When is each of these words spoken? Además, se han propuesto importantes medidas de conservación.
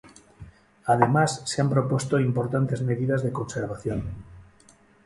Además, 0.87 1.43
se 1.45 1.61
han 1.61 1.69
propuesto 1.69 2.19
importantes 2.19 2.81
medidas 2.81 3.21
de 3.21 3.31
conservación. 3.31 4.01